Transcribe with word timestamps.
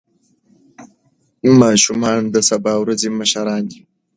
ماشومان 1.59 2.19
د 2.33 2.35
سبا 2.49 2.73
ورځې 2.81 3.09
مشران 3.19 3.61
دي. 3.71 3.79